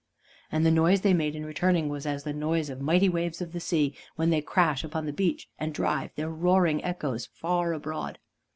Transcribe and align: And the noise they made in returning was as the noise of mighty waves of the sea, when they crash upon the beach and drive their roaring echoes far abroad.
And 0.51 0.65
the 0.65 0.71
noise 0.71 1.01
they 1.01 1.13
made 1.13 1.35
in 1.35 1.45
returning 1.45 1.87
was 1.87 2.07
as 2.07 2.23
the 2.23 2.33
noise 2.33 2.71
of 2.71 2.81
mighty 2.81 3.07
waves 3.07 3.39
of 3.39 3.51
the 3.51 3.59
sea, 3.59 3.95
when 4.15 4.31
they 4.31 4.41
crash 4.41 4.83
upon 4.83 5.05
the 5.05 5.13
beach 5.13 5.47
and 5.59 5.75
drive 5.75 6.09
their 6.15 6.31
roaring 6.31 6.83
echoes 6.83 7.27
far 7.27 7.71
abroad. 7.71 8.17